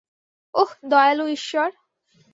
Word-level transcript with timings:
ওহ, 0.55 0.71
দয়ালু 0.91 1.25
ইশ্বর। 1.27 1.69